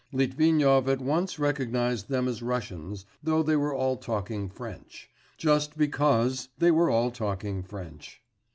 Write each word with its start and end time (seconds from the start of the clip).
Litvinov 0.11 0.89
at 0.89 0.99
once 0.99 1.37
recognised 1.37 2.09
them 2.09 2.27
as 2.27 2.41
Russians, 2.41 3.05
though 3.21 3.43
they 3.43 3.55
were 3.55 3.71
all 3.75 3.97
talking 3.97 4.49
French... 4.49 5.11
just 5.37 5.77
because 5.77 6.49
they 6.57 6.71
were 6.71 6.89
all 6.89 7.11
talking 7.11 7.61
French. 7.61 8.19